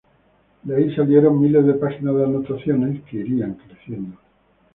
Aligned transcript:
De 0.63 0.75
ahí 0.75 0.95
salieron 0.95 1.39
miles 1.39 1.63
de 1.63 1.75
páginas 1.75 2.15
de 2.15 2.23
anotaciones 2.23 3.03
que 3.03 3.17
irían 3.19 3.53
creciendo. 3.53 4.17